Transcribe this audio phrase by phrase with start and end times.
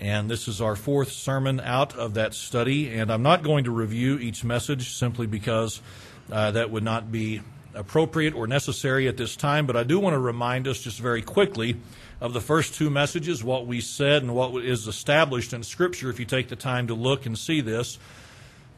[0.00, 2.88] And this is our fourth sermon out of that study.
[2.94, 5.82] And I'm not going to review each message simply because
[6.32, 7.42] uh, that would not be
[7.74, 9.66] appropriate or necessary at this time.
[9.66, 11.76] But I do want to remind us just very quickly
[12.18, 16.18] of the first two messages, what we said and what is established in Scripture, if
[16.18, 17.98] you take the time to look and see this.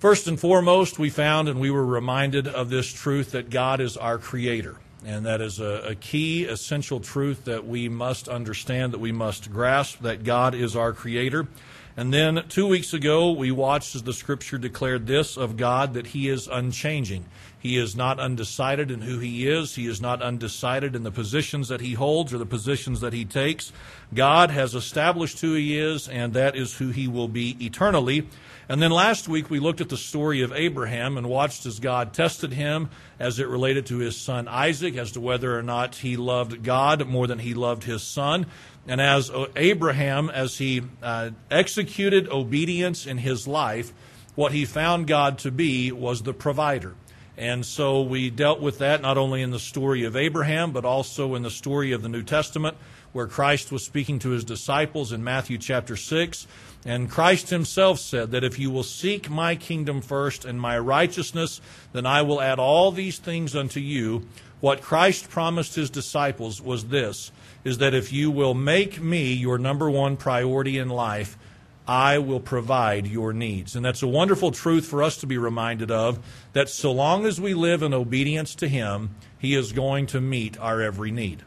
[0.01, 3.97] First and foremost, we found and we were reminded of this truth that God is
[3.97, 4.77] our Creator.
[5.05, 9.51] And that is a, a, key, essential truth that we must understand, that we must
[9.51, 11.49] grasp, that God is our Creator.
[11.97, 16.09] And then two weeks ago, we watched as the Scripture declared this of God that
[16.09, 17.27] He is unchanging.
[17.59, 19.75] He is not undecided in who He is.
[19.75, 23.25] He is not undecided in the positions that He holds or the positions that He
[23.25, 23.73] takes.
[24.15, 28.27] God has established who He is, and that is who He will be eternally.
[28.73, 32.15] And then last week we looked at the story of Abraham and watched as God
[32.15, 36.17] tested him as it related to his son Isaac, as to whether or not he
[36.17, 38.47] loved God more than he loved his son.
[38.89, 43.93] And as Abraham, as he uh, executed obedience in his life,
[44.37, 46.95] what he found God to be was the provider.
[47.37, 51.35] And so we dealt with that not only in the story of Abraham, but also
[51.35, 52.79] in the story of the New Testament,
[53.13, 56.47] where Christ was speaking to his disciples in Matthew chapter 6.
[56.85, 61.61] And Christ himself said that if you will seek my kingdom first and my righteousness,
[61.93, 64.27] then I will add all these things unto you.
[64.61, 67.31] What Christ promised his disciples was this
[67.65, 71.39] is that if you will make me your number one priority in life,
[71.87, 73.75] I will provide your needs.
[73.75, 76.19] And that's a wonderful truth for us to be reminded of
[76.53, 80.59] that so long as we live in obedience to Him, He is going to meet
[80.61, 81.43] our every need.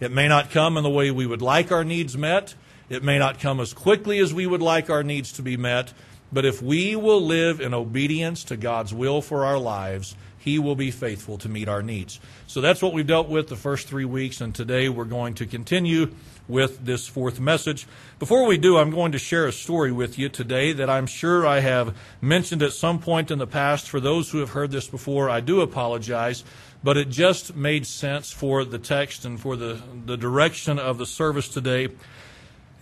[0.00, 2.54] It may not come in the way we would like our needs met,
[2.92, 5.94] it may not come as quickly as we would like our needs to be met,
[6.30, 10.76] but if we will live in obedience to God's will for our lives, He will
[10.76, 12.20] be faithful to meet our needs.
[12.46, 15.46] So that's what we've dealt with the first three weeks, and today we're going to
[15.46, 16.12] continue
[16.48, 17.86] with this fourth message.
[18.18, 21.46] Before we do, I'm going to share a story with you today that I'm sure
[21.46, 23.88] I have mentioned at some point in the past.
[23.88, 26.44] For those who have heard this before, I do apologize,
[26.82, 31.06] but it just made sense for the text and for the, the direction of the
[31.06, 31.88] service today.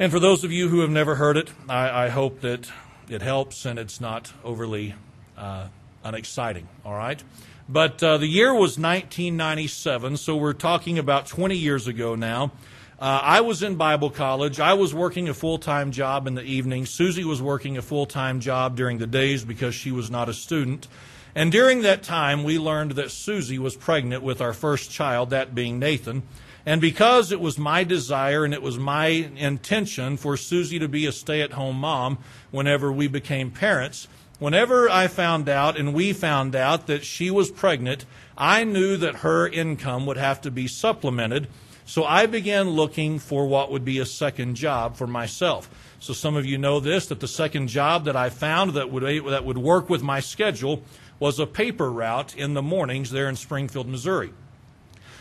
[0.00, 2.72] And for those of you who have never heard it, I, I hope that
[3.10, 4.94] it helps and it's not overly
[5.36, 5.66] uh,
[6.02, 7.22] unexciting, all right?
[7.68, 12.50] But uh, the year was 1997, so we're talking about 20 years ago now.
[12.98, 14.58] Uh, I was in Bible college.
[14.58, 16.86] I was working a full time job in the evening.
[16.86, 20.34] Susie was working a full time job during the days because she was not a
[20.34, 20.88] student.
[21.34, 25.54] And during that time, we learned that Susie was pregnant with our first child, that
[25.54, 26.22] being Nathan.
[26.66, 31.06] And because it was my desire and it was my intention for Susie to be
[31.06, 32.18] a stay at home mom
[32.50, 34.08] whenever we became parents,
[34.40, 38.06] Whenever I found out and we found out that she was pregnant,
[38.38, 41.46] I knew that her income would have to be supplemented.
[41.84, 45.68] So I began looking for what would be a second job for myself.
[45.98, 49.02] So some of you know this that the second job that I found that would
[49.26, 50.84] that would work with my schedule
[51.18, 54.32] was a paper route in the mornings there in Springfield, Missouri.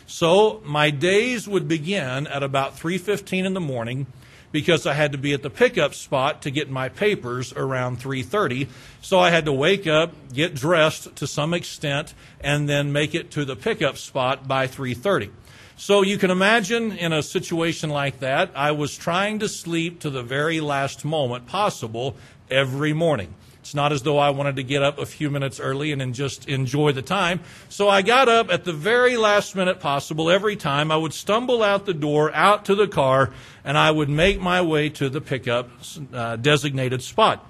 [0.09, 4.07] So my days would begin at about 3:15 in the morning
[4.51, 8.67] because I had to be at the pickup spot to get my papers around 3:30.
[9.01, 13.29] So I had to wake up, get dressed to some extent, and then make it
[13.31, 15.29] to the pickup spot by 3:30.
[15.77, 20.09] So you can imagine in a situation like that, I was trying to sleep to
[20.09, 22.17] the very last moment possible
[22.49, 23.35] every morning.
[23.69, 26.49] It's not as though I wanted to get up a few minutes early and just
[26.49, 27.39] enjoy the time.
[27.69, 30.91] So I got up at the very last minute possible every time.
[30.91, 33.31] I would stumble out the door, out to the car,
[33.63, 35.69] and I would make my way to the pickup
[36.11, 37.47] uh, designated spot.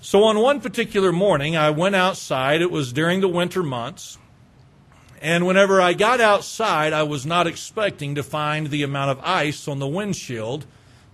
[0.00, 2.60] So on one particular morning, I went outside.
[2.60, 4.18] It was during the winter months.
[5.22, 9.68] And whenever I got outside, I was not expecting to find the amount of ice
[9.68, 10.66] on the windshield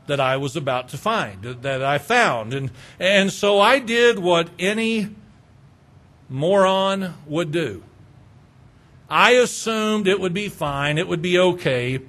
[0.06, 2.55] that I was about to find, that I found.
[2.55, 5.09] And, and so I did what any
[6.28, 7.83] moron would do.
[9.09, 12.00] I assumed it would be fine, it would be okay,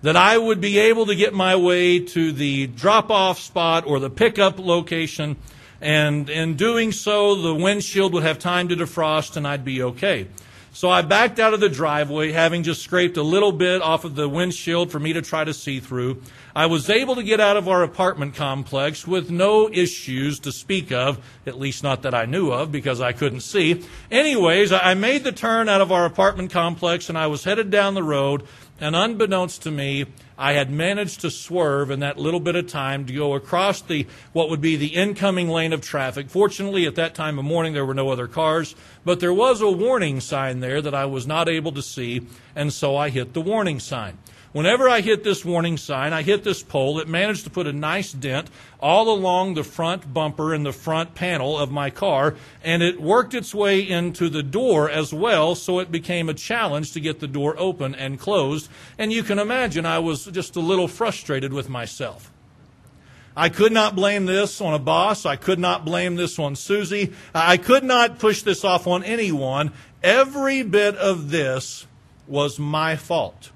[0.00, 4.00] that I would be able to get my way to the drop off spot or
[4.00, 5.36] the pickup location,
[5.80, 10.28] and in doing so, the windshield would have time to defrost and I'd be okay.
[10.74, 14.14] So I backed out of the driveway, having just scraped a little bit off of
[14.14, 16.22] the windshield for me to try to see through.
[16.56, 20.90] I was able to get out of our apartment complex with no issues to speak
[20.90, 23.84] of, at least not that I knew of because I couldn't see.
[24.10, 27.92] Anyways, I made the turn out of our apartment complex and I was headed down
[27.92, 28.42] the road
[28.80, 30.06] and unbeknownst to me,
[30.42, 34.08] I had managed to swerve in that little bit of time to go across the
[34.32, 36.28] what would be the incoming lane of traffic.
[36.28, 38.74] Fortunately, at that time of morning, there were no other cars,
[39.04, 42.72] but there was a warning sign there that I was not able to see, and
[42.72, 44.18] so I hit the warning sign.
[44.52, 47.72] Whenever I hit this warning sign, I hit this pole, it managed to put a
[47.72, 48.50] nice dent
[48.80, 53.32] all along the front bumper and the front panel of my car, and it worked
[53.32, 57.26] its way into the door as well, so it became a challenge to get the
[57.26, 58.68] door open and closed.
[58.98, 62.30] And you can imagine I was just a little frustrated with myself.
[63.34, 65.24] I could not blame this on a boss.
[65.24, 67.14] I could not blame this on Susie.
[67.34, 69.72] I could not push this off on anyone.
[70.02, 71.86] Every bit of this
[72.26, 73.51] was my fault.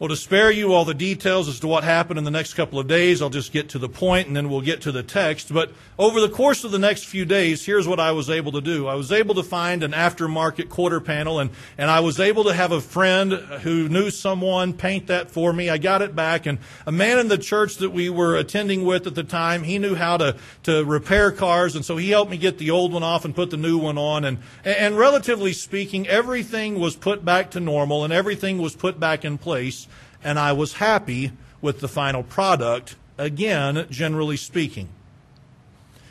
[0.00, 2.80] Well, to spare you all the details as to what happened in the next couple
[2.80, 5.54] of days, I'll just get to the point and then we'll get to the text.
[5.54, 5.70] But
[6.00, 8.88] over the course of the next few days, here's what I was able to do.
[8.88, 12.52] I was able to find an aftermarket quarter panel and, and I was able to
[12.52, 15.70] have a friend who knew someone paint that for me.
[15.70, 16.58] I got it back and
[16.88, 19.94] a man in the church that we were attending with at the time, he knew
[19.94, 23.24] how to, to repair cars and so he helped me get the old one off
[23.24, 24.24] and put the new one on.
[24.24, 29.24] And, and relatively speaking, everything was put back to normal and everything was put back
[29.24, 29.84] in place
[30.24, 34.88] and I was happy with the final product, again, generally speaking.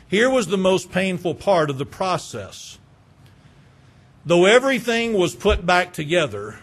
[0.08, 2.78] Here was the most painful part of the process.
[4.24, 6.60] Though everything was put back together,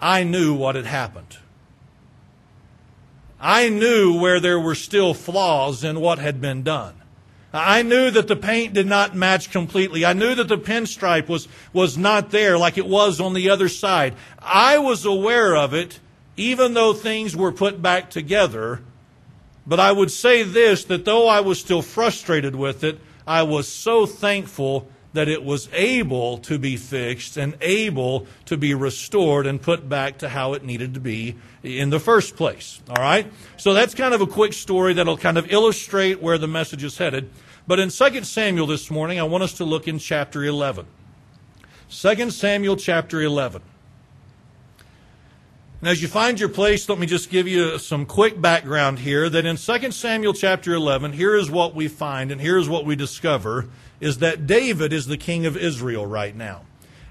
[0.00, 1.36] I knew what had happened.
[3.38, 6.99] I knew where there were still flaws in what had been done.
[7.52, 10.04] I knew that the paint did not match completely.
[10.04, 13.68] I knew that the pinstripe was, was not there like it was on the other
[13.68, 14.14] side.
[14.38, 15.98] I was aware of it,
[16.36, 18.82] even though things were put back together.
[19.66, 23.66] But I would say this that though I was still frustrated with it, I was
[23.66, 29.60] so thankful that it was able to be fixed and able to be restored and
[29.60, 32.80] put back to how it needed to be in the first place.
[32.88, 33.30] All right?
[33.56, 36.98] So that's kind of a quick story that'll kind of illustrate where the message is
[36.98, 37.30] headed.
[37.66, 40.86] But in 2 Samuel this morning, I want us to look in chapter 11.
[41.90, 43.62] 2 Samuel chapter 11.
[45.80, 49.30] And as you find your place, let me just give you some quick background here
[49.30, 52.84] that in 2 Samuel chapter 11, here is what we find and here is what
[52.84, 53.68] we discover
[54.00, 56.62] is that David is the king of Israel right now.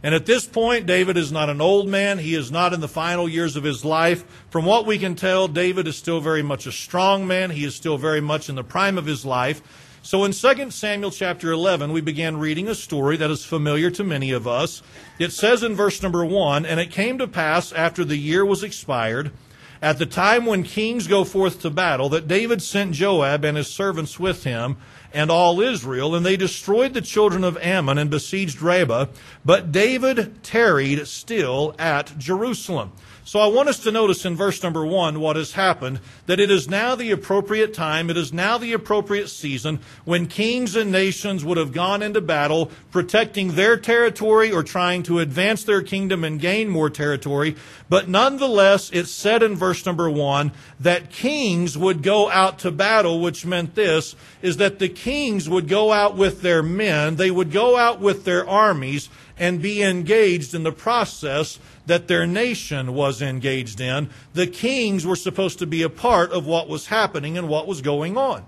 [0.01, 2.19] And at this point, David is not an old man.
[2.19, 4.23] He is not in the final years of his life.
[4.49, 7.49] From what we can tell, David is still very much a strong man.
[7.49, 9.61] He is still very much in the prime of his life.
[10.01, 14.03] So in 2 Samuel chapter 11, we began reading a story that is familiar to
[14.05, 14.81] many of us.
[15.19, 18.63] It says in verse number 1 And it came to pass after the year was
[18.63, 19.31] expired,
[19.81, 23.67] at the time when kings go forth to battle, that David sent Joab and his
[23.67, 24.77] servants with him
[25.13, 29.07] and all Israel, and they destroyed the children of Ammon and besieged Rabbah.
[29.43, 32.91] But David tarried still at Jerusalem.
[33.29, 36.49] So I want us to notice in verse number one what has happened, that it
[36.49, 41.45] is now the appropriate time, it is now the appropriate season when kings and nations
[41.45, 46.41] would have gone into battle, protecting their territory or trying to advance their kingdom and
[46.41, 47.55] gain more territory.
[47.87, 53.21] But nonetheless, it's said in verse number one that kings would go out to battle,
[53.21, 57.51] which meant this, is that the kings would go out with their men, they would
[57.51, 63.21] go out with their armies, and be engaged in the process that their nation was
[63.21, 64.09] engaged in.
[64.33, 67.81] The kings were supposed to be a part of what was happening and what was
[67.81, 68.45] going on.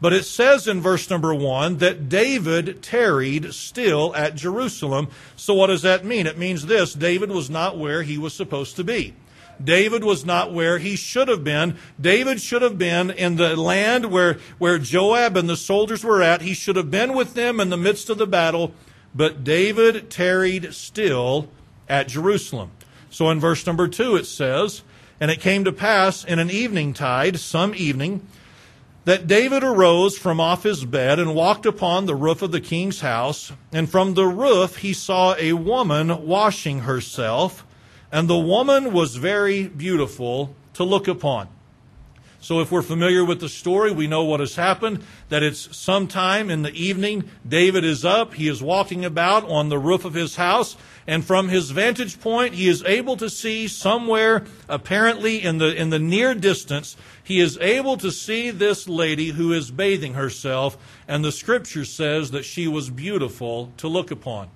[0.00, 5.08] But it says in verse number one that David tarried still at Jerusalem.
[5.34, 6.26] So what does that mean?
[6.26, 9.14] It means this David was not where he was supposed to be.
[9.62, 11.76] David was not where he should have been.
[12.00, 16.42] David should have been in the land where, where Joab and the soldiers were at.
[16.42, 18.74] He should have been with them in the midst of the battle.
[19.14, 21.48] But David tarried still
[21.88, 22.70] at Jerusalem.
[23.10, 24.82] So in verse number two it says,
[25.20, 28.26] And it came to pass in an evening tide, some evening,
[29.04, 33.00] that David arose from off his bed and walked upon the roof of the king's
[33.00, 33.52] house.
[33.72, 37.65] And from the roof he saw a woman washing herself,
[38.16, 41.48] and the woman was very beautiful to look upon.
[42.40, 46.48] So if we're familiar with the story, we know what has happened, that it's sometime
[46.48, 50.36] in the evening, David is up, he is walking about on the roof of his
[50.36, 55.76] house, and from his vantage point, he is able to see somewhere, apparently in the,
[55.76, 60.78] in the near distance, he is able to see this lady who is bathing herself,
[61.06, 64.48] and the scripture says that she was beautiful to look upon.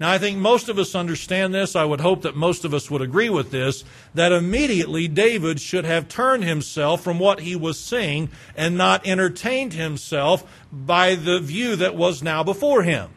[0.00, 1.76] Now, I think most of us understand this.
[1.76, 3.84] I would hope that most of us would agree with this
[4.14, 9.72] that immediately David should have turned himself from what he was seeing and not entertained
[9.72, 13.10] himself by the view that was now before him.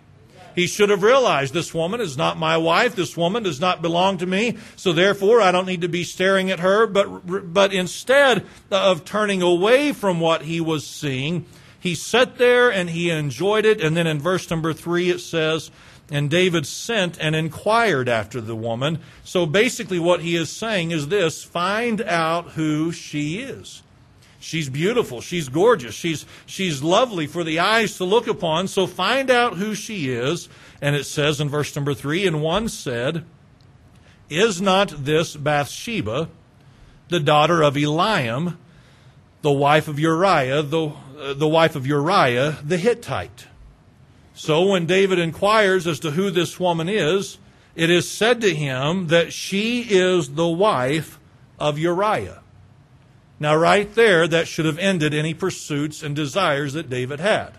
[0.57, 2.95] He should have realized this woman is not my wife.
[2.95, 4.57] This woman does not belong to me.
[4.75, 6.87] So therefore, I don't need to be staring at her.
[6.87, 11.45] But, but instead of turning away from what he was seeing,
[11.79, 13.81] he sat there and he enjoyed it.
[13.81, 15.69] And then in verse number three, it says,
[16.09, 18.99] And David sent and inquired after the woman.
[19.23, 23.83] So basically, what he is saying is this find out who she is.
[24.39, 25.19] She's beautiful.
[25.19, 25.93] She's gorgeous.
[25.93, 28.67] She's, she's lovely for the eyes to look upon.
[28.67, 30.47] So find out who she is.
[30.81, 33.25] And it says in verse number three, and one said,
[34.29, 36.29] Is not this Bathsheba,
[37.09, 38.55] the daughter of Eliam,
[39.41, 43.47] the wife of Uriah, the, uh, the wife of Uriah the Hittite?
[44.37, 47.39] So when David inquires as to who this woman is,
[47.75, 51.19] it is said to him that she is the wife
[51.57, 52.43] of Uriah.
[53.39, 57.53] Now, right there, that should have ended any pursuits and desires that David had.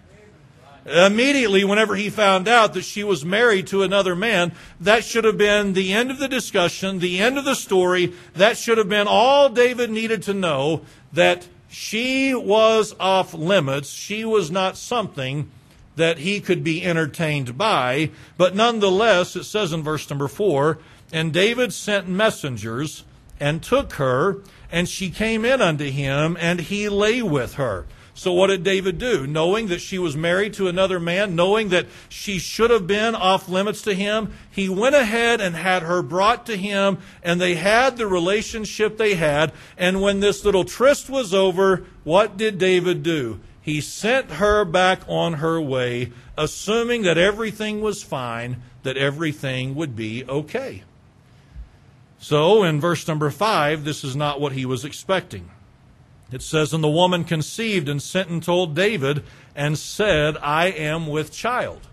[0.86, 5.36] Immediately, whenever he found out that she was married to another man, that should have
[5.36, 8.12] been the end of the discussion, the end of the story.
[8.34, 10.82] That should have been all David needed to know
[11.12, 13.90] that she was off limits.
[13.90, 15.50] She was not something
[15.98, 18.10] that he could be entertained by.
[18.36, 20.78] But nonetheless, it says in verse number four,
[21.12, 23.04] and David sent messengers
[23.38, 24.38] and took her,
[24.72, 27.86] and she came in unto him, and he lay with her.
[28.18, 29.28] So what did David do?
[29.28, 33.48] Knowing that she was married to another man, knowing that she should have been off
[33.48, 37.96] limits to him, he went ahead and had her brought to him, and they had
[37.96, 39.52] the relationship they had.
[39.76, 43.38] And when this little tryst was over, what did David do?
[43.68, 49.94] He sent her back on her way, assuming that everything was fine, that everything would
[49.94, 50.84] be okay.
[52.18, 55.50] So, in verse number five, this is not what he was expecting.
[56.32, 59.22] It says, And the woman conceived and sent and told David
[59.54, 61.88] and said, I am with child.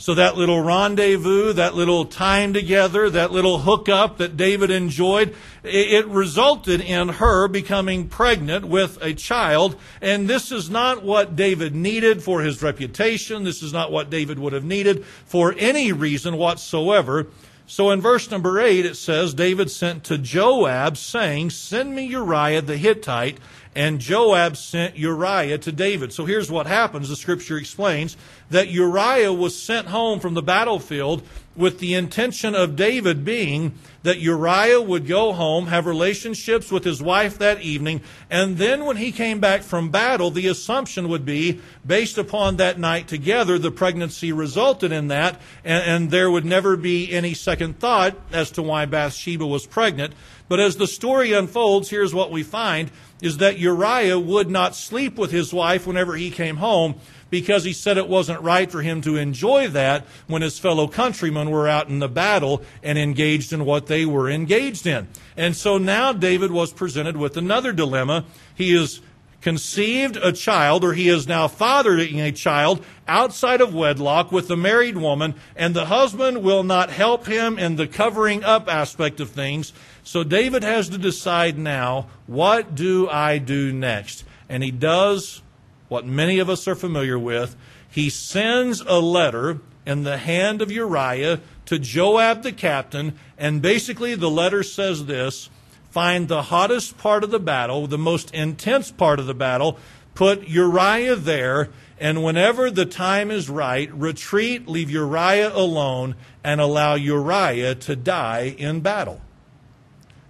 [0.00, 6.06] So that little rendezvous, that little time together, that little hookup that David enjoyed, it
[6.06, 9.74] resulted in her becoming pregnant with a child.
[10.00, 13.42] And this is not what David needed for his reputation.
[13.42, 17.26] This is not what David would have needed for any reason whatsoever.
[17.66, 22.62] So in verse number 8, it says, David sent to Joab, saying, Send me Uriah
[22.62, 23.38] the Hittite.
[23.74, 26.12] And Joab sent Uriah to David.
[26.12, 27.10] So here's what happens.
[27.10, 28.16] The scripture explains
[28.50, 31.22] that Uriah was sent home from the battlefield
[31.58, 33.74] with the intention of David being
[34.04, 38.00] that Uriah would go home, have relationships with his wife that evening,
[38.30, 42.78] and then when he came back from battle, the assumption would be, based upon that
[42.78, 47.80] night together, the pregnancy resulted in that, and, and there would never be any second
[47.80, 50.14] thought as to why Bathsheba was pregnant.
[50.48, 52.90] But as the story unfolds, here's what we find
[53.20, 56.94] is that Uriah would not sleep with his wife whenever he came home
[57.30, 61.50] because he said it wasn't right for him to enjoy that when his fellow countrymen
[61.50, 65.08] were out in the battle and engaged in what they were engaged in.
[65.36, 68.24] And so now David was presented with another dilemma.
[68.54, 69.00] He is
[69.40, 74.56] conceived a child, or he is now fathering a child outside of wedlock with a
[74.56, 79.30] married woman, and the husband will not help him in the covering up aspect of
[79.30, 79.72] things.
[80.02, 84.24] So David has to decide now, what do I do next?
[84.48, 85.40] And he does
[85.88, 87.56] what many of us are familiar with.
[87.88, 94.14] He sends a letter in the hand of Uriah to Joab the captain, and basically
[94.14, 95.48] the letter says this
[95.90, 99.78] find the hottest part of the battle, the most intense part of the battle,
[100.14, 106.14] put Uriah there, and whenever the time is right, retreat, leave Uriah alone,
[106.44, 109.20] and allow Uriah to die in battle.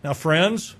[0.04, 0.76] Now, friends,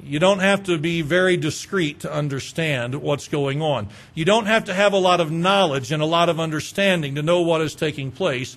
[0.00, 3.88] you don't have to be very discreet to understand what's going on.
[4.14, 7.22] You don't have to have a lot of knowledge and a lot of understanding to
[7.22, 8.56] know what is taking place.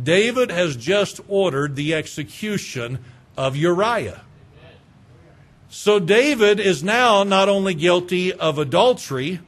[0.00, 2.98] David has just ordered the execution
[3.36, 4.22] of Uriah.
[5.68, 9.40] So David is now not only guilty of adultery,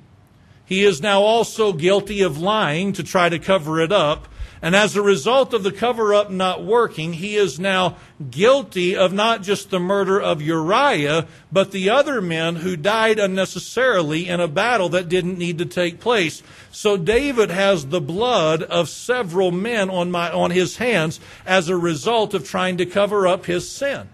[0.65, 4.29] he is now also guilty of lying to try to cover it up
[4.61, 7.97] and as a result of the cover up not working, he is now
[8.31, 14.29] guilty of not just the murder of Uriah, but the other men who died unnecessarily
[14.29, 16.43] in a battle that didn't need to take place.
[16.73, 21.77] So David has the blood of several men on, my, on his hands as a
[21.77, 24.09] result of trying to cover up his sin.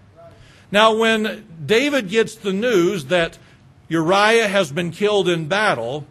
[0.71, 3.39] Now, when David gets the news that
[3.89, 6.07] Uriah has been killed in battle,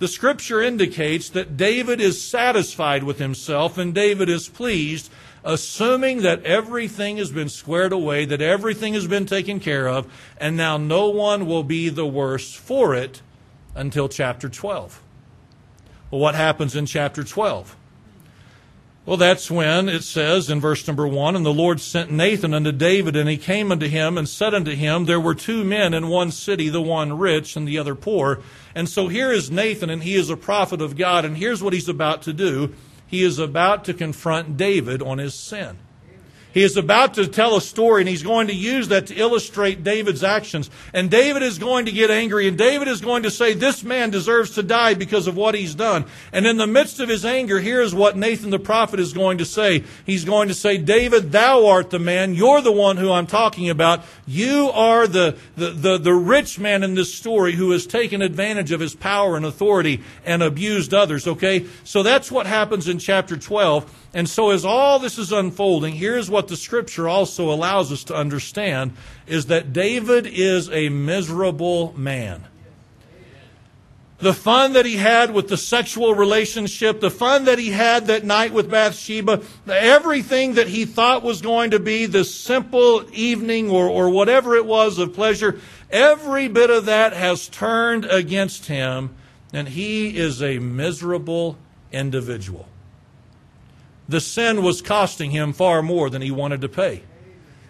[0.00, 5.12] the scripture indicates that David is satisfied with himself and David is pleased,
[5.44, 10.56] assuming that everything has been squared away, that everything has been taken care of, and
[10.56, 13.20] now no one will be the worse for it
[13.74, 15.02] until chapter 12.
[16.10, 17.76] Well, what happens in chapter 12?
[19.10, 22.70] Well, that's when it says in verse number one, And the Lord sent Nathan unto
[22.70, 26.06] David, and he came unto him and said unto him, There were two men in
[26.06, 28.38] one city, the one rich and the other poor.
[28.72, 31.72] And so here is Nathan, and he is a prophet of God, and here's what
[31.72, 32.72] he's about to do.
[33.04, 35.78] he is about to confront David on his sin.
[36.52, 39.84] He is about to tell a story and he's going to use that to illustrate
[39.84, 40.70] David's actions.
[40.92, 44.10] And David is going to get angry and David is going to say, This man
[44.10, 46.04] deserves to die because of what he's done.
[46.32, 49.44] And in the midst of his anger, here's what Nathan the prophet is going to
[49.44, 49.84] say.
[50.04, 52.34] He's going to say, David, thou art the man.
[52.34, 54.04] You're the one who I'm talking about.
[54.26, 58.72] You are the, the, the, the rich man in this story who has taken advantage
[58.72, 61.26] of his power and authority and abused others.
[61.26, 61.66] Okay?
[61.84, 63.99] So that's what happens in chapter 12.
[64.12, 68.14] And so, as all this is unfolding, here's what the scripture also allows us to
[68.14, 68.92] understand
[69.26, 72.44] is that David is a miserable man.
[74.18, 78.24] The fun that he had with the sexual relationship, the fun that he had that
[78.24, 83.88] night with Bathsheba, everything that he thought was going to be this simple evening or,
[83.88, 89.14] or whatever it was of pleasure, every bit of that has turned against him,
[89.54, 91.56] and he is a miserable
[91.92, 92.66] individual
[94.10, 97.02] the sin was costing him far more than he wanted to pay.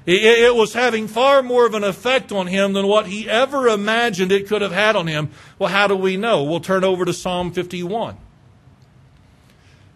[0.07, 4.33] It, was having far more of an effect on him than what he ever imagined
[4.33, 5.31] it could have had on him.
[5.59, 6.43] Well, how do we know?
[6.43, 8.17] We'll turn over to Psalm 51.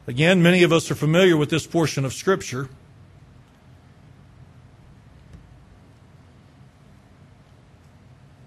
[0.07, 2.69] Again, many of us are familiar with this portion of Scripture.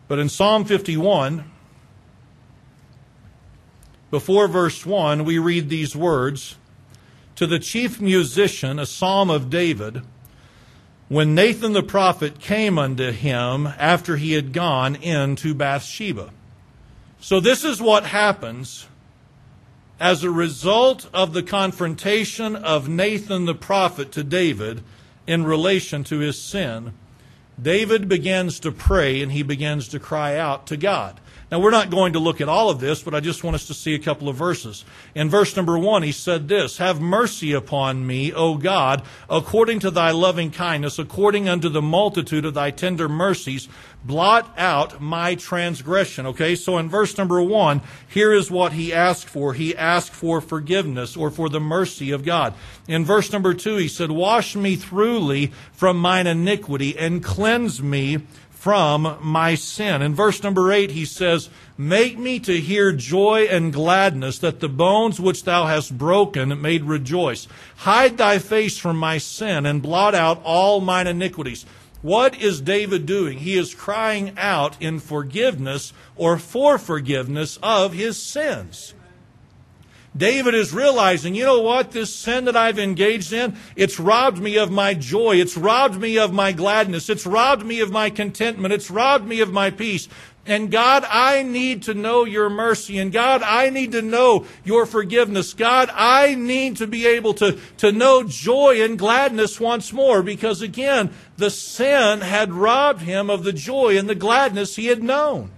[0.08, 1.51] But in Psalm 51,
[4.12, 6.56] before verse 1, we read these words
[7.38, 10.01] to the chief musician a psalm of David
[11.08, 16.32] when Nathan the prophet came unto him after he had gone into Bathsheba.
[17.22, 18.88] So, this is what happens
[20.00, 24.84] as a result of the confrontation of Nathan the prophet to David
[25.25, 26.94] in relation to his sin.
[27.60, 31.20] David begins to pray and he begins to cry out to God.
[31.50, 33.68] Now, we're not going to look at all of this, but I just want us
[33.68, 34.84] to see a couple of verses.
[35.16, 39.92] In verse number one, he said this Have mercy upon me, O God, according to
[39.92, 43.70] thy loving kindness, according unto the multitude of thy tender mercies,
[44.04, 46.25] blot out my transgression.
[46.25, 49.54] Okay, so in verse number one, here is what he asked for.
[49.54, 52.56] He asked for forgiveness or for the mercy of God.
[52.89, 58.19] In verse number two, he said, Wash me throughly from mine iniquity and cleanse me
[58.67, 60.01] from my sin.
[60.01, 64.67] In verse number 8, he says, Make me to hear joy and gladness, that the
[64.67, 67.47] bones which thou hast broken may rejoice.
[67.77, 71.65] Hide thy face from my sin, and blot out all mine iniquities.
[72.01, 73.38] What is David doing?
[73.38, 78.93] He is crying out in forgiveness or for forgiveness of his sins.
[80.17, 81.91] David is realizing, you know what?
[81.91, 85.36] This sin that I've engaged in, it's robbed me of my joy.
[85.36, 87.10] It's robbed me of my gladness.
[87.10, 88.73] It's robbed me of my contentment.
[88.73, 90.08] It's robbed me of my peace.
[90.47, 92.97] And God, I need to know your mercy.
[92.97, 95.53] And God, I need to know your forgiveness.
[95.53, 100.62] God, I need to be able to, to know joy and gladness once more because
[100.62, 105.51] again, the sin had robbed him of the joy and the gladness he had known.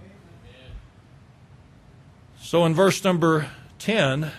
[2.40, 4.32] So in verse number 10,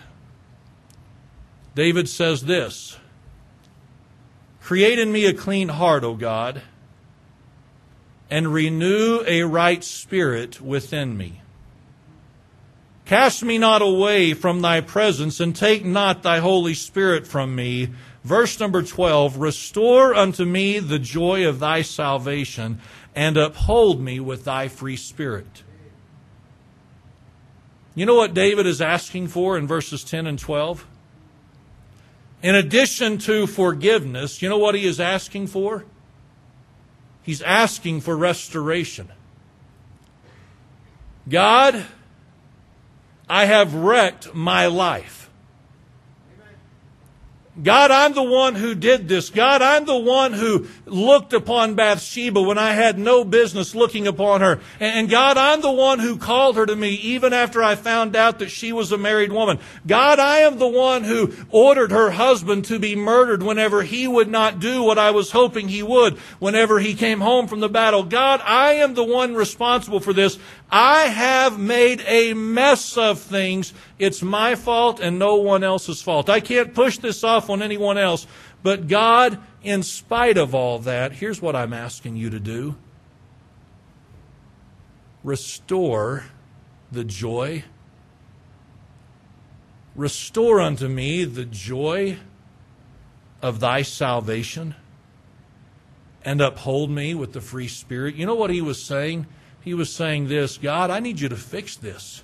[1.75, 2.97] David says this
[4.62, 6.62] Create in me a clean heart, O God,
[8.29, 11.41] and renew a right spirit within me.
[13.05, 17.89] Cast me not away from thy presence, and take not thy Holy Spirit from me.
[18.23, 22.79] Verse number 12 Restore unto me the joy of thy salvation,
[23.15, 25.63] and uphold me with thy free spirit.
[27.93, 30.88] You know what David is asking for in verses 10 and 12?
[32.41, 35.86] In addition to forgiveness, you know what he is asking for?
[37.21, 39.10] He's asking for restoration.
[41.30, 41.86] God,
[43.30, 45.20] I have wrecked my life.
[47.62, 49.30] God, I'm the one who did this.
[49.30, 54.40] God, I'm the one who looked upon Bathsheba when I had no business looking upon
[54.40, 54.62] her.
[54.80, 58.40] And God, I'm the one who called her to me even after I found out
[58.40, 59.60] that she was a married woman.
[59.86, 64.30] God, I am the one who ordered her husband to be murdered whenever he would
[64.30, 68.04] not do what I was hoping he would whenever he came home from the battle.
[68.04, 70.40] God, I am the one responsible for this.
[70.71, 73.73] I have made a mess of things.
[73.99, 76.29] It's my fault and no one else's fault.
[76.29, 78.25] I can't push this off on anyone else.
[78.63, 82.77] But God, in spite of all that, here's what I'm asking you to do
[85.23, 86.25] restore
[86.91, 87.63] the joy.
[89.95, 92.17] Restore unto me the joy
[93.41, 94.75] of thy salvation
[96.23, 98.15] and uphold me with the free spirit.
[98.15, 99.27] You know what he was saying?
[99.62, 102.24] He was saying this God, I need you to fix this.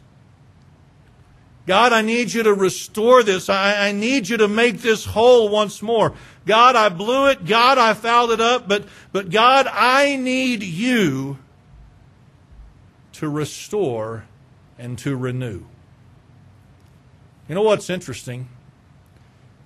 [1.67, 3.49] God, I need you to restore this.
[3.49, 6.13] I, I need you to make this whole once more.
[6.45, 7.45] God, I blew it.
[7.45, 8.69] God, I fouled it up.
[8.69, 11.39] But, but God, I need you
[13.13, 14.23] to restore
[14.79, 15.65] and to renew.
[17.49, 18.47] You know what's interesting?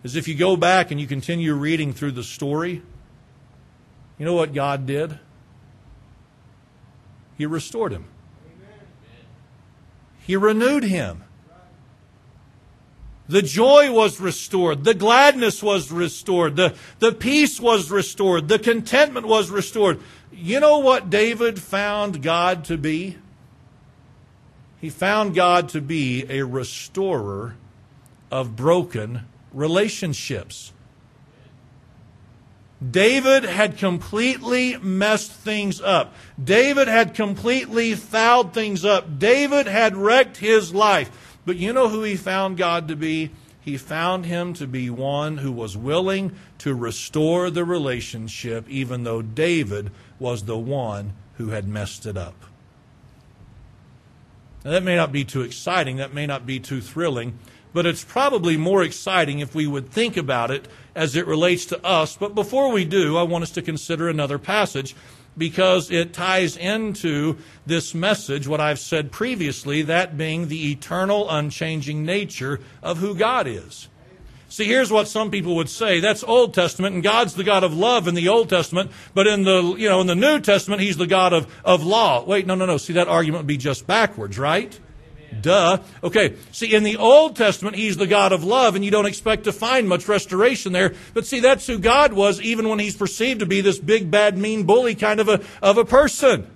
[0.03, 2.81] Is if you go back and you continue reading through the story,
[4.17, 5.19] you know what God did?
[7.41, 8.05] He restored him.
[10.19, 11.23] He renewed him.
[13.27, 14.83] The joy was restored.
[14.83, 16.55] The gladness was restored.
[16.55, 18.47] The, the peace was restored.
[18.47, 19.99] The contentment was restored.
[20.31, 23.17] You know what David found God to be?
[24.79, 27.55] He found God to be a restorer
[28.29, 30.73] of broken relationships.
[32.89, 36.15] David had completely messed things up.
[36.43, 39.19] David had completely fouled things up.
[39.19, 41.37] David had wrecked his life.
[41.45, 43.31] But you know who he found God to be?
[43.59, 49.21] He found him to be one who was willing to restore the relationship, even though
[49.21, 52.45] David was the one who had messed it up.
[54.65, 57.37] Now, that may not be too exciting, that may not be too thrilling,
[57.73, 61.85] but it's probably more exciting if we would think about it as it relates to
[61.85, 62.15] us.
[62.17, 64.95] But before we do, I want us to consider another passage
[65.37, 72.05] because it ties into this message, what I've said previously, that being the eternal, unchanging
[72.05, 73.87] nature of who God is.
[74.49, 76.01] See, here's what some people would say.
[76.01, 79.43] That's Old Testament, and God's the God of love in the Old Testament, but in
[79.43, 82.25] the, you know, in the New Testament, He's the God of, of law.
[82.25, 82.75] Wait, no, no, no.
[82.75, 84.77] See, that argument would be just backwards, right?
[85.39, 85.79] Duh.
[86.03, 86.35] Okay.
[86.51, 89.51] See, in the Old Testament, He's the God of love, and you don't expect to
[89.51, 90.93] find much restoration there.
[91.13, 94.37] But see, that's who God was, even when He's perceived to be this big, bad,
[94.37, 96.47] mean bully kind of a, of a person.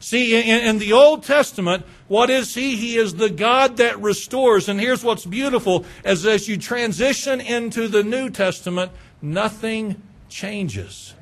[0.00, 2.76] See, in, in, the Old Testament, what is He?
[2.76, 4.68] He is the God that restores.
[4.68, 11.14] And here's what's beautiful, as, as you transition into the New Testament, nothing changes.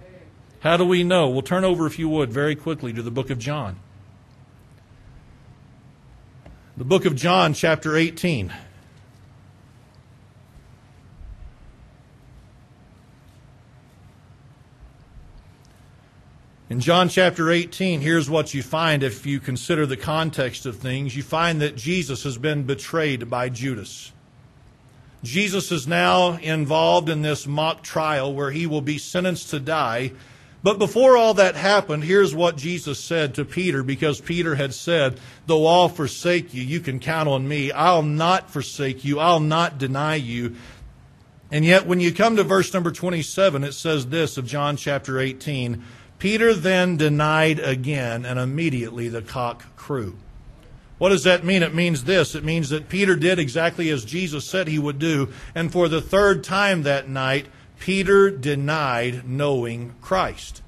[0.60, 1.30] How do we know?
[1.30, 3.78] We'll turn over, if you would, very quickly to the book of John.
[6.78, 8.52] The book of John, chapter 18.
[16.68, 21.16] In John chapter 18, here's what you find if you consider the context of things.
[21.16, 24.12] You find that Jesus has been betrayed by Judas.
[25.24, 30.12] Jesus is now involved in this mock trial where he will be sentenced to die
[30.66, 35.20] but before all that happened, here's what Jesus said to Peter because Peter had said,
[35.46, 37.70] Though all forsake you, you can count on me.
[37.70, 39.20] I'll not forsake you.
[39.20, 40.56] I'll not deny you.
[41.52, 45.20] And yet, when you come to verse number 27, it says this of John chapter
[45.20, 45.84] 18
[46.18, 50.16] Peter then denied again, and immediately the cock crew.
[50.98, 51.62] What does that mean?
[51.62, 52.34] It means this.
[52.34, 55.28] It means that Peter did exactly as Jesus said he would do.
[55.54, 57.46] And for the third time that night,
[57.78, 60.62] Peter denied knowing Christ.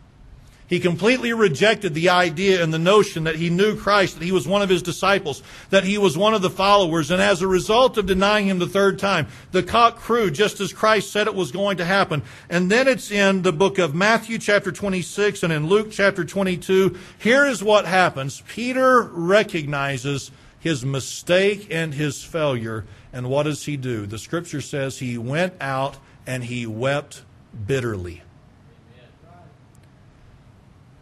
[0.69, 4.47] He completely rejected the idea and the notion that he knew Christ, that he was
[4.47, 7.11] one of his disciples, that he was one of the followers.
[7.11, 10.75] And as a result of denying him the third time, the cock crew just as
[10.75, 12.23] Christ said it was going to happen.
[12.51, 16.99] And then it's in the book of Matthew chapter 26 and in Luke chapter 22.
[17.19, 18.43] Here is what happens.
[18.47, 22.85] Peter recognizes his mistake and his failure.
[23.11, 24.05] And what does he do?
[24.05, 25.97] The scripture says he went out
[26.29, 27.23] and he wept
[27.67, 28.21] bitterly.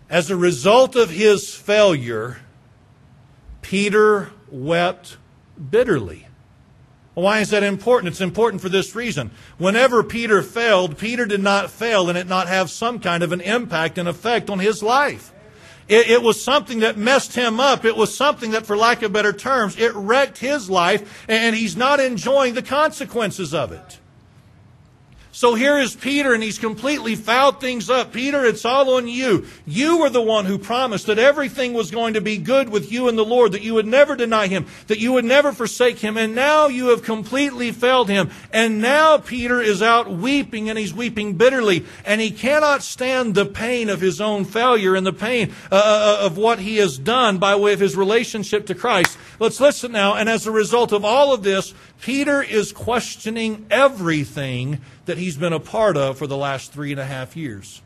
[0.09, 2.39] As a result of his failure,
[3.61, 5.17] Peter wept
[5.71, 6.29] bitterly.
[7.15, 8.13] Why is that important?
[8.13, 9.33] It's important for this reason.
[9.59, 13.41] Whenever Peter failed, Peter did not fail and it not have some kind of an
[13.41, 15.33] impact and effect on his life.
[15.89, 17.85] It, it, was something that messed him up.
[17.85, 21.77] It was something that, for lack of better terms, it wrecked his life and he's
[21.77, 23.99] not enjoying the consequences of it.
[25.37, 28.11] So here is Peter, and he's completely fouled things up.
[28.11, 29.47] Peter, it's all on you.
[29.67, 33.07] You were the one who promised that everything was going to be good with you
[33.07, 36.17] and the Lord, that you would never deny him, that you would never forsake him,
[36.17, 38.31] and now you have completely failed him.
[38.51, 43.45] And now Peter is out weeping, and he's weeping bitterly, and he cannot stand the
[43.45, 45.79] pain of his own failure and the pain uh, uh,
[46.23, 49.19] uh, of what he has done by way of his relationship to Christ.
[49.39, 54.81] Let's listen now, and as a result of all of this, Peter is questioning everything
[55.05, 57.83] that he's been a part of for the last three and a half years.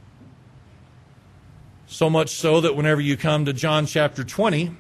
[1.86, 4.70] So much so that whenever you come to John chapter 20,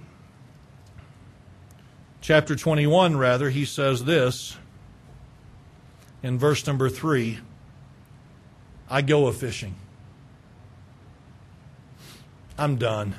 [2.20, 4.56] chapter 21, rather, he says this
[6.22, 7.38] in verse number 3
[8.88, 9.76] I go a fishing.
[12.58, 13.14] I'm done.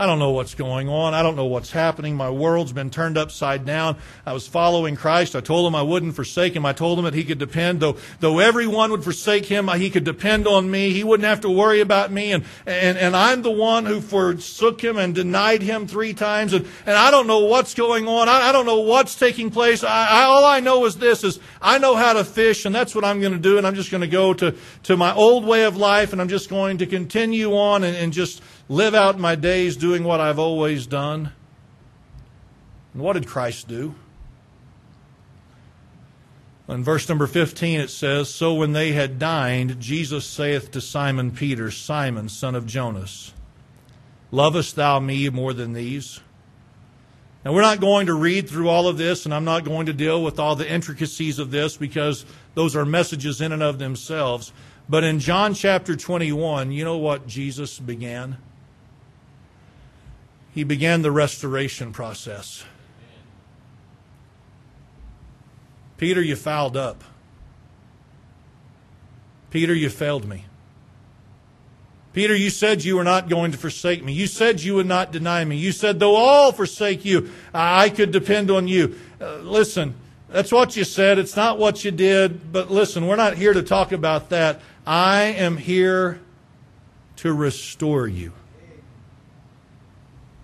[0.00, 1.12] I don't know what's going on.
[1.12, 2.14] I don't know what's happening.
[2.14, 3.96] My world's been turned upside down.
[4.24, 5.34] I was following Christ.
[5.34, 6.64] I told him I wouldn't forsake him.
[6.64, 10.04] I told him that he could depend, though, though everyone would forsake him, he could
[10.04, 10.92] depend on me.
[10.92, 12.30] He wouldn't have to worry about me.
[12.30, 16.52] And, and, and I'm the one who forsook him and denied him three times.
[16.52, 18.28] And, and I don't know what's going on.
[18.28, 19.82] I, I don't know what's taking place.
[19.82, 22.94] I, I, all I know is this is I know how to fish and that's
[22.94, 23.58] what I'm going to do.
[23.58, 26.28] And I'm just going to go to, to my old way of life and I'm
[26.28, 30.38] just going to continue on and, and just live out my days doing what I've
[30.38, 31.32] always done.
[32.92, 33.94] And what did Christ do?
[36.68, 41.30] In verse number 15 it says, So when they had dined, Jesus saith to Simon
[41.30, 43.32] Peter, Simon, son of Jonas,
[44.30, 46.20] Lovest thou me more than these?
[47.44, 49.92] Now, we're not going to read through all of this, and I'm not going to
[49.94, 54.52] deal with all the intricacies of this because those are messages in and of themselves.
[54.88, 58.36] But in John chapter 21, you know what Jesus began?
[60.58, 62.64] He began the restoration process.
[65.96, 67.04] Peter, you fouled up.
[69.50, 70.46] Peter, you failed me.
[72.12, 74.12] Peter, you said you were not going to forsake me.
[74.12, 75.54] You said you would not deny me.
[75.54, 78.98] You said, though all forsake you, I could depend on you.
[79.20, 79.94] Uh, listen,
[80.28, 81.20] that's what you said.
[81.20, 82.50] It's not what you did.
[82.52, 84.60] But listen, we're not here to talk about that.
[84.84, 86.20] I am here
[87.18, 88.32] to restore you.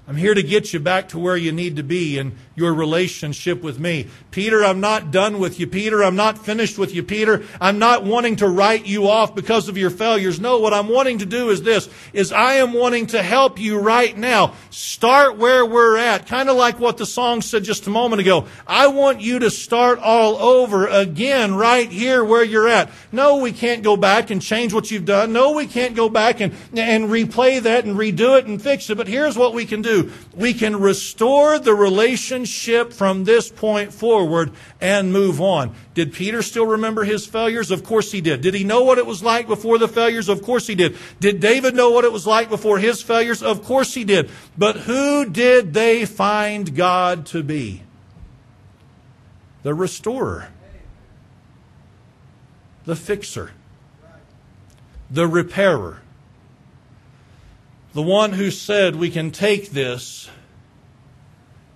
[0.06, 3.62] I'm here to get you back to where you need to be in your relationship
[3.62, 4.08] with me.
[4.30, 5.66] Peter, I'm not done with you.
[5.66, 7.02] Peter, I'm not finished with you.
[7.02, 10.38] Peter, I'm not wanting to write you off because of your failures.
[10.38, 13.78] No, what I'm wanting to do is this, is I am wanting to help you
[13.78, 14.54] right now.
[14.70, 16.26] Start where we're at.
[16.26, 18.46] Kind of like what the song said just a moment ago.
[18.66, 22.90] I want you to start all over again right here where you're at.
[23.10, 25.32] No, we can't go back and change what you've done.
[25.32, 28.96] No, we can't go back and, and replay that and redo it and fix it.
[28.96, 30.12] But here's what we can do.
[30.34, 32.43] We can restore the relationship
[32.92, 35.74] from this point forward and move on.
[35.94, 37.70] Did Peter still remember his failures?
[37.70, 38.40] Of course he did.
[38.40, 40.28] Did he know what it was like before the failures?
[40.28, 40.96] Of course he did.
[41.20, 43.42] Did David know what it was like before his failures?
[43.42, 44.30] Of course he did.
[44.56, 47.82] But who did they find God to be?
[49.62, 50.48] The restorer,
[52.84, 53.52] the fixer,
[55.10, 56.00] the repairer
[57.94, 60.28] the one who said we can take this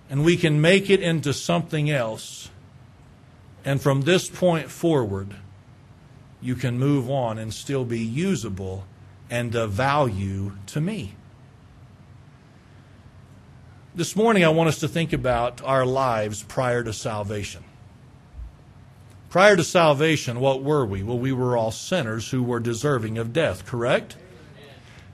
[0.09, 2.49] and we can make it into something else.
[3.63, 5.35] And from this point forward,
[6.41, 8.85] you can move on and still be usable
[9.29, 11.15] and of value to me.
[13.93, 17.63] This morning, I want us to think about our lives prior to salvation.
[19.29, 21.03] Prior to salvation, what were we?
[21.03, 24.15] Well, we were all sinners who were deserving of death, correct?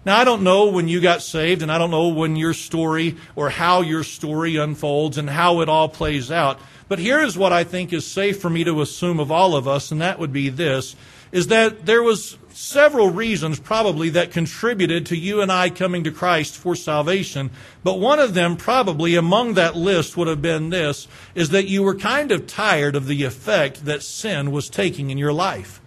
[0.05, 3.17] Now, I don't know when you got saved, and I don't know when your story
[3.35, 6.59] or how your story unfolds and how it all plays out.
[6.87, 9.67] But here is what I think is safe for me to assume of all of
[9.67, 10.95] us, and that would be this,
[11.31, 16.11] is that there was several reasons probably that contributed to you and I coming to
[16.11, 17.49] Christ for salvation.
[17.83, 21.81] But one of them probably among that list would have been this, is that you
[21.81, 25.81] were kind of tired of the effect that sin was taking in your life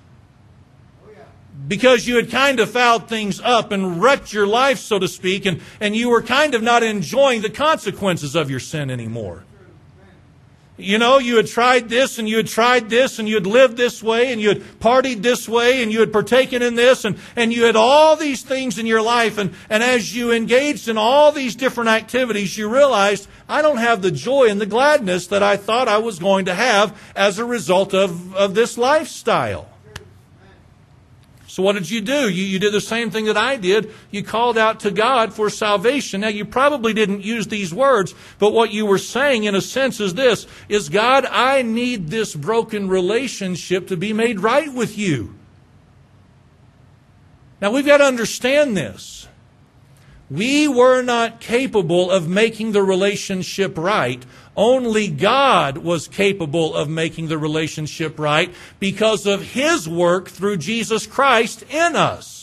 [1.67, 5.45] because you had kind of fouled things up and wrecked your life, so to speak,
[5.47, 9.45] and, and you were kind of not enjoying the consequences of your sin anymore.
[10.81, 13.77] You know, you had tried this and you had tried this and you had lived
[13.77, 17.19] this way and you had partied this way and you had partaken in this and,
[17.35, 19.39] and you had all these things in your life.
[19.39, 24.03] And, and as you engaged in all these different activities, you realized, I don't have
[24.03, 27.45] the joy and the gladness that I thought I was going to have as a
[27.45, 29.69] result of, of this lifestyle.
[31.59, 32.29] So what did you do?
[32.29, 33.93] You, you did the same thing that I did.
[34.13, 36.21] You called out to God for salvation.
[36.21, 39.99] Now you probably didn't use these words, but what you were saying in a sense
[39.99, 45.35] is this, is God, I need this broken relationship to be made right with you.
[47.61, 49.27] Now we've got to understand this.
[50.31, 54.25] We were not capable of making the relationship right
[54.59, 61.07] only God was capable of making the relationship right because of His work through Jesus
[61.07, 62.39] Christ in us.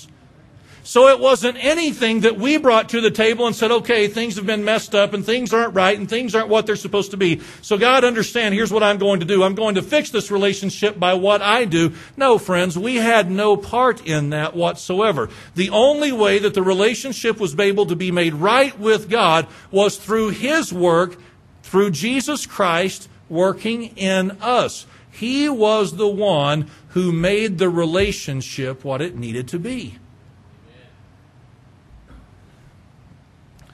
[0.86, 4.45] So it wasn't anything that we brought to the table and said, okay, things have
[4.45, 7.41] been messed up and things aren't right and things aren't what they're supposed to be.
[7.63, 9.41] So God, understand, here's what I'm going to do.
[9.41, 11.93] I'm going to fix this relationship by what I do.
[12.17, 15.30] No, friends, we had no part in that whatsoever.
[15.56, 19.97] The only way that the relationship was able to be made right with God was
[19.97, 21.17] through His work
[21.65, 24.86] through Jesus Christ working in us.
[25.12, 29.97] He was the one who made the relationship what it needed to be.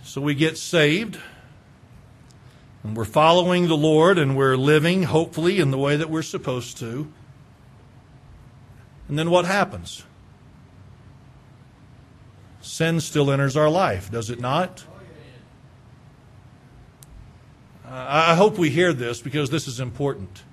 [0.03, 1.19] So we get saved,
[2.83, 6.77] and we're following the Lord, and we're living, hopefully, in the way that we're supposed
[6.77, 7.11] to.
[9.09, 10.05] And then what happens?
[12.61, 14.85] Sin still enters our life, does it not?
[17.93, 20.43] I hope we hear this because this is important.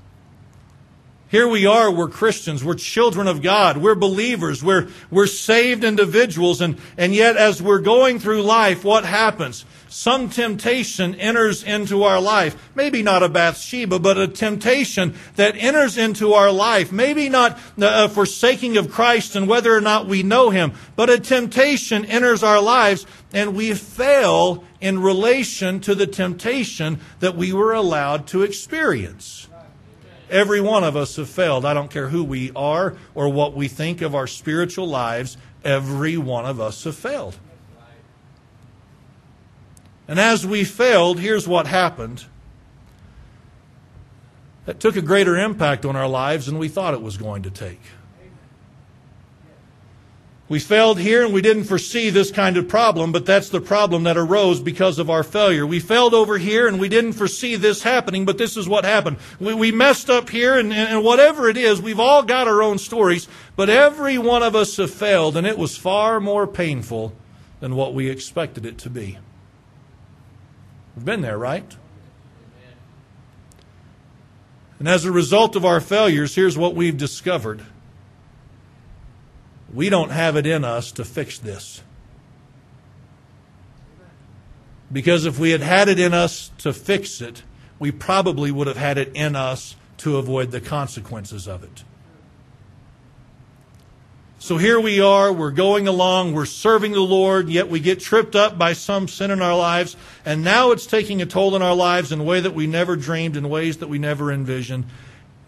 [1.29, 6.61] Here we are, we're Christians, we're children of God, we're believers, we're, we're saved individuals,
[6.61, 9.65] and, and yet as we're going through life, what happens?
[9.89, 12.71] Some temptation enters into our life.
[12.75, 16.93] Maybe not a Bathsheba, but a temptation that enters into our life.
[16.93, 21.09] Maybe not uh, a forsaking of Christ and whether or not we know Him, but
[21.09, 27.53] a temptation enters our lives and we fail in relation to the temptation that we
[27.55, 29.49] were allowed to experience.
[30.31, 31.65] Every one of us have failed.
[31.65, 35.39] I don't care who we are or what we think of our spiritual lives.
[35.65, 37.39] Every one of us have failed.
[40.09, 42.25] And as we failed, here's what happened.
[44.65, 47.51] That took a greater impact on our lives than we thought it was going to
[47.51, 47.81] take.
[50.49, 54.05] We failed here and we didn't foresee this kind of problem, but that's the problem
[54.05, 55.67] that arose because of our failure.
[55.67, 59.19] We failed over here and we didn't foresee this happening, but this is what happened.
[59.39, 62.79] We, we messed up here and, and whatever it is, we've all got our own
[62.79, 67.13] stories, but every one of us have failed and it was far more painful
[67.61, 69.19] than what we expected it to be.
[70.99, 71.77] We've been there, right?
[74.81, 77.65] And as a result of our failures, here's what we've discovered.
[79.73, 81.85] We don't have it in us to fix this.
[84.93, 87.45] Because if we had had it in us to fix it,
[87.79, 91.85] we probably would have had it in us to avoid the consequences of it.
[94.49, 98.35] So here we are, we're going along, we're serving the Lord, yet we get tripped
[98.35, 101.75] up by some sin in our lives, and now it's taking a toll in our
[101.75, 104.87] lives in a way that we never dreamed, in ways that we never envisioned.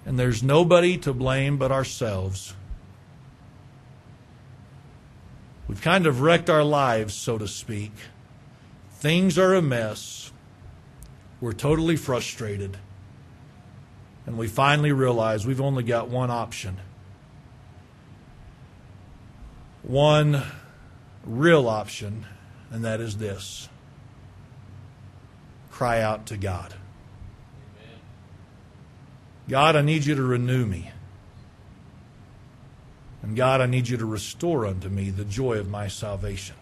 [0.05, 2.53] And there's nobody to blame but ourselves.
[5.67, 7.93] We've kind of wrecked our lives, so to speak.
[8.97, 10.31] Things are a mess.
[11.41, 12.77] We're totally frustrated.
[14.27, 16.77] And we finally realize we've only got one option.
[19.83, 20.43] One
[21.25, 22.27] real option,
[22.71, 23.69] and that is this
[25.71, 26.75] cry out to God.
[29.49, 30.91] God, I need you to renew me.
[33.23, 36.57] And God, I need you to restore unto me the joy of my salvation.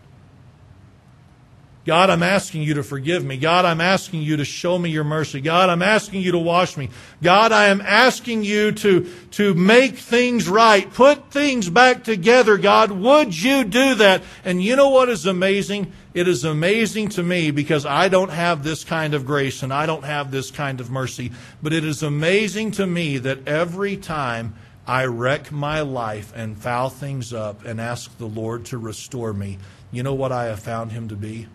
[1.88, 3.38] God, I'm asking you to forgive me.
[3.38, 5.40] God, I'm asking you to show me your mercy.
[5.40, 6.90] God, I'm asking you to wash me.
[7.22, 10.92] God, I am asking you to, to make things right.
[10.92, 12.58] Put things back together.
[12.58, 14.22] God, would you do that?
[14.44, 15.90] And you know what is amazing?
[16.12, 19.86] It is amazing to me because I don't have this kind of grace and I
[19.86, 21.32] don't have this kind of mercy.
[21.62, 24.54] But it is amazing to me that every time
[24.86, 29.56] I wreck my life and foul things up and ask the Lord to restore me,
[29.90, 31.46] you know what I have found him to be?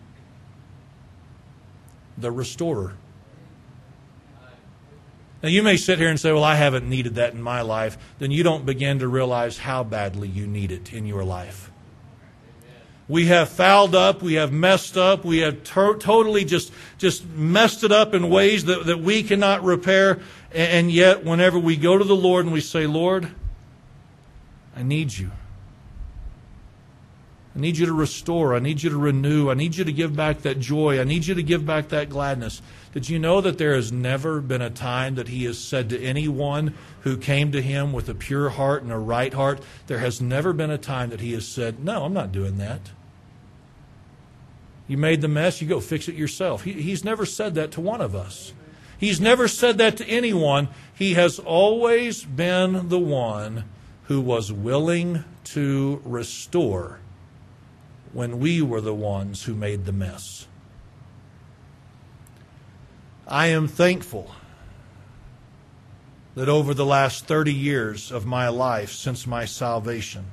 [2.18, 2.94] The restorer.
[5.42, 7.98] Now, you may sit here and say, Well, I haven't needed that in my life.
[8.18, 11.70] Then you don't begin to realize how badly you need it in your life.
[13.06, 17.84] We have fouled up, we have messed up, we have to- totally just, just messed
[17.84, 20.20] it up in ways that, that we cannot repair.
[20.50, 23.28] And yet, whenever we go to the Lord and we say, Lord,
[24.74, 25.30] I need you.
[27.56, 28.56] I need you to restore.
[28.56, 29.48] I need you to renew.
[29.48, 31.00] I need you to give back that joy.
[31.00, 32.60] I need you to give back that gladness.
[32.92, 36.02] Did you know that there has never been a time that He has said to
[36.02, 40.20] anyone who came to Him with a pure heart and a right heart, there has
[40.20, 42.90] never been a time that He has said, No, I'm not doing that.
[44.88, 46.64] You made the mess, you go fix it yourself.
[46.64, 48.52] He, he's never said that to one of us.
[48.98, 50.68] He's never said that to anyone.
[50.94, 53.64] He has always been the one
[54.04, 56.98] who was willing to restore
[58.14, 60.46] when we were the ones who made the mess.
[63.26, 64.30] I am thankful
[66.36, 70.26] that over the last 30 years of my life since my salvation,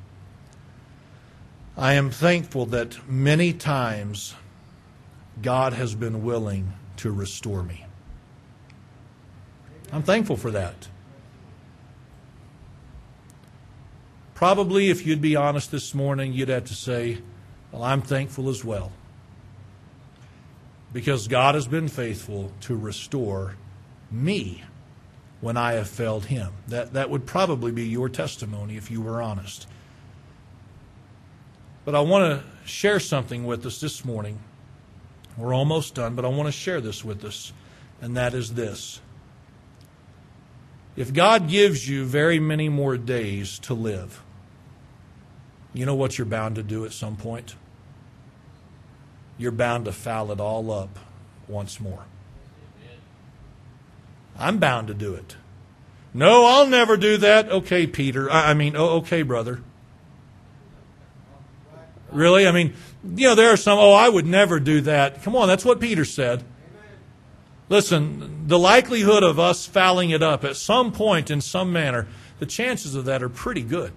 [1.75, 4.35] I am thankful that many times
[5.41, 7.85] God has been willing to restore me.
[9.91, 10.87] I'm thankful for that.
[14.35, 17.19] Probably, if you'd be honest this morning, you'd have to say,
[17.71, 18.91] well, I'm thankful as well.
[20.93, 23.55] Because God has been faithful to restore
[24.11, 24.63] me
[25.39, 26.51] when I have failed Him.
[26.67, 29.67] That, that would probably be your testimony if you were honest.
[31.85, 34.39] But I want to share something with us this morning.
[35.37, 37.53] We're almost done, but I want to share this with us,
[38.01, 39.01] and that is this.
[40.95, 44.21] If God gives you very many more days to live,
[45.73, 47.55] you know what you're bound to do at some point?
[49.41, 50.99] You're bound to foul it all up
[51.47, 52.05] once more.
[54.37, 55.35] I'm bound to do it.
[56.13, 57.49] No, I'll never do that.
[57.49, 58.29] Okay, Peter.
[58.29, 59.63] I, mean, oh, okay, brother.
[62.11, 62.45] Really?
[62.45, 62.75] I mean,
[63.15, 65.23] you know, there are some, oh, I would never do that.
[65.23, 66.43] Come on, that's what Peter said.
[67.67, 72.45] Listen, the likelihood of us fouling it up at some point in some manner, the
[72.45, 73.91] chances of that are pretty good.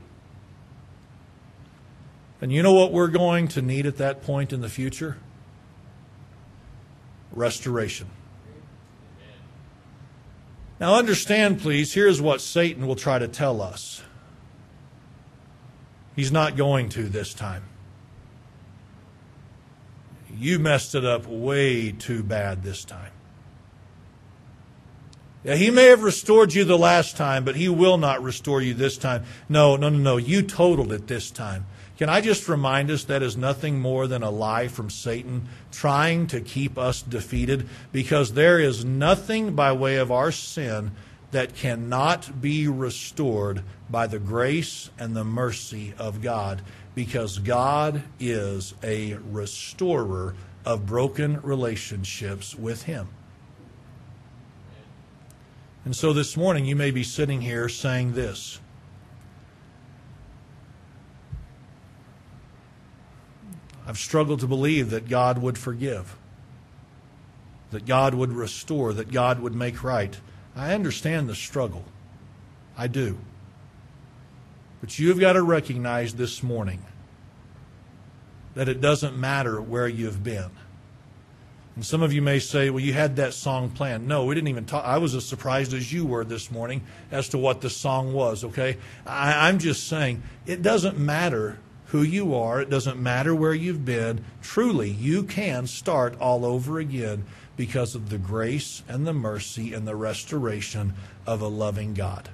[2.40, 5.18] And you know what we're going to need at that point in the future?
[7.34, 8.08] Restoration.
[10.80, 14.02] Now, understand, please, here's what Satan will try to tell us.
[16.16, 17.64] He's not going to this time.
[20.36, 23.12] You messed it up way too bad this time.
[25.44, 28.74] Yeah, he may have restored you the last time, but he will not restore you
[28.74, 29.24] this time.
[29.48, 30.16] No, no, no, no.
[30.16, 31.66] You totaled it this time.
[31.96, 36.26] Can I just remind us that is nothing more than a lie from Satan trying
[36.28, 40.90] to keep us defeated because there is nothing by way of our sin
[41.30, 46.62] that cannot be restored by the grace and the mercy of God
[46.94, 50.34] because God is a restorer
[50.64, 53.08] of broken relationships with Him.
[55.84, 58.58] And so this morning you may be sitting here saying this
[63.86, 66.16] I've struggled to believe that God would forgive,
[67.70, 70.18] that God would restore, that God would make right.
[70.56, 71.84] I understand the struggle.
[72.76, 73.18] I do.
[74.80, 76.84] But you've got to recognize this morning
[78.54, 80.50] that it doesn't matter where you've been.
[81.74, 84.06] And some of you may say, well, you had that song planned.
[84.06, 84.84] No, we didn't even talk.
[84.84, 88.44] I was as surprised as you were this morning as to what the song was,
[88.44, 88.76] okay?
[89.04, 93.84] I, I'm just saying, it doesn't matter who you are, it doesn't matter where you've
[93.84, 94.24] been.
[94.42, 97.24] Truly, you can start all over again
[97.56, 100.94] because of the grace and the mercy and the restoration
[101.26, 102.28] of a loving God.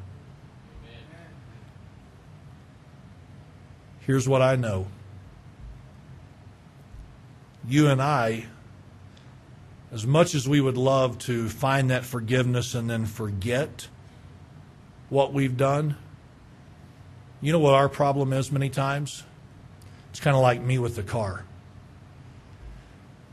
[4.01, 4.86] Here's what I know
[7.68, 8.46] you and I,
[9.92, 13.88] as much as we would love to find that forgiveness and then forget
[15.11, 15.96] what we've done,
[17.40, 19.24] you know what our problem is many times?
[20.11, 21.44] It's kind of like me with the car.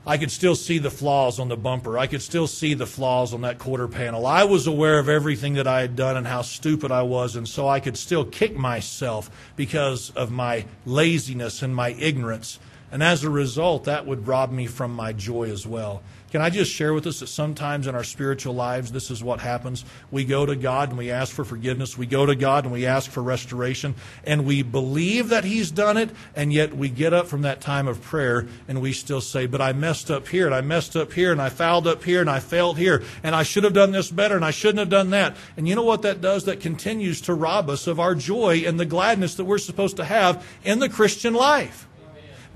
[0.08, 1.98] I could still see the flaws on the bumper.
[1.98, 4.26] I could still see the flaws on that quarter panel.
[4.26, 7.46] I was aware of everything that I had done and how stupid I was, and
[7.46, 12.58] so I could still kick myself because of my laziness and my ignorance.
[12.92, 16.02] And as a result, that would rob me from my joy as well.
[16.32, 19.40] Can I just share with us that sometimes in our spiritual lives, this is what
[19.40, 19.86] happens?
[20.12, 21.98] We go to God and we ask for forgiveness.
[21.98, 23.96] We go to God and we ask for restoration.
[24.26, 26.10] And we believe that He's done it.
[26.36, 29.62] And yet we get up from that time of prayer and we still say, But
[29.62, 32.30] I messed up here and I messed up here and I fouled up here and
[32.30, 35.12] I failed here and I should have done this better and I shouldn't have done
[35.12, 35.38] that.
[35.56, 36.44] And you know what that does?
[36.44, 40.04] That continues to rob us of our joy and the gladness that we're supposed to
[40.04, 41.88] have in the Christian life.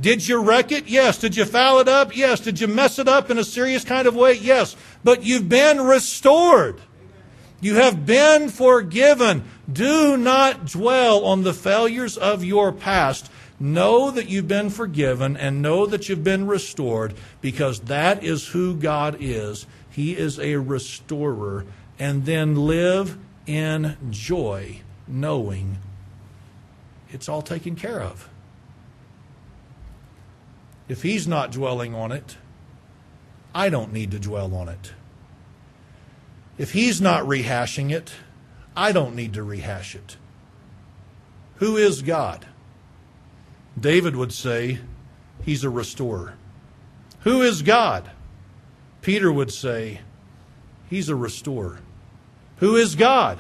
[0.02, 0.88] Did you wreck it?
[0.88, 1.20] Yes.
[1.20, 2.16] Did you foul it up?
[2.16, 2.40] Yes.
[2.40, 4.34] Did you mess it up in a serious kind of way?
[4.34, 4.76] Yes.
[5.04, 6.82] But you've been restored.
[7.62, 9.44] You have been forgiven.
[9.72, 13.32] Do not dwell on the failures of your past.
[13.60, 18.76] Know that you've been forgiven and know that you've been restored because that is who
[18.76, 19.68] God is.
[19.92, 21.66] He is a restorer.
[22.00, 25.78] And then live in joy, knowing
[27.12, 28.28] it's all taken care of.
[30.92, 32.36] If he's not dwelling on it,
[33.56, 34.92] I don't need to dwell on it.
[36.58, 38.12] If he's not rehashing it,
[38.76, 40.18] I don't need to rehash it.
[41.60, 42.46] Who is God?
[43.80, 44.80] David would say,
[45.46, 46.34] He's a restorer.
[47.22, 48.12] Who is God?
[49.02, 50.02] Peter would say,
[50.90, 51.80] He's a restorer.
[52.58, 53.40] Who is God?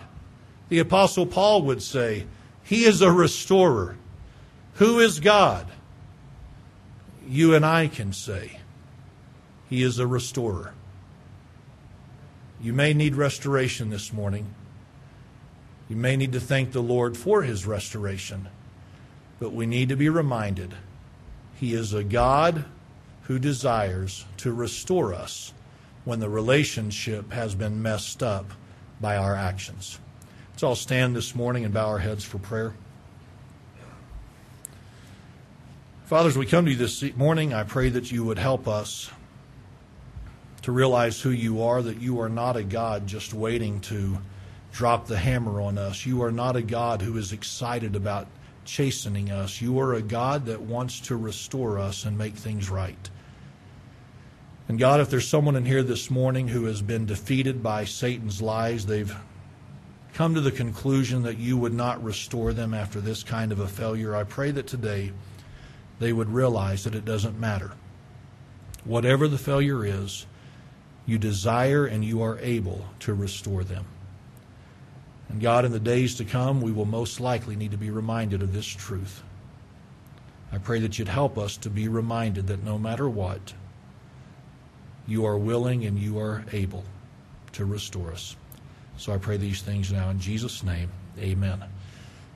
[0.70, 2.28] The Apostle Paul would say,
[2.64, 3.98] He is a restorer.
[4.76, 5.68] Who is God?
[7.32, 8.60] You and I can say,
[9.70, 10.74] He is a restorer.
[12.62, 14.54] You may need restoration this morning.
[15.88, 18.50] You may need to thank the Lord for His restoration.
[19.40, 20.76] But we need to be reminded
[21.56, 22.66] He is a God
[23.24, 25.54] who desires to restore us
[26.04, 28.52] when the relationship has been messed up
[29.00, 30.00] by our actions.
[30.52, 32.74] Let's all stand this morning and bow our heads for prayer.
[36.12, 39.10] Fathers, we come to you this morning, I pray that you would help us
[40.64, 44.18] to realize who you are, that you are not a God just waiting to
[44.74, 46.06] drop the hammer on us.
[46.06, 48.28] You are not a God who is excited about
[48.66, 49.62] chastening us.
[49.62, 53.10] You are a God that wants to restore us and make things right.
[54.68, 58.42] And God, if there's someone in here this morning who has been defeated by Satan's
[58.42, 59.16] lies, they've
[60.14, 63.68] come to the conclusion that you would not restore them after this kind of a
[63.70, 65.14] failure, I pray that today
[66.02, 67.72] they would realize that it doesn't matter.
[68.84, 70.26] Whatever the failure is,
[71.06, 73.86] you desire and you are able to restore them.
[75.30, 78.42] And God, in the days to come, we will most likely need to be reminded
[78.42, 79.22] of this truth.
[80.52, 83.54] I pray that you'd help us to be reminded that no matter what,
[85.08, 86.84] you are willing and you are able
[87.54, 88.36] to restore us.
[88.98, 90.92] So I pray these things now in Jesus' name.
[91.20, 91.64] Amen.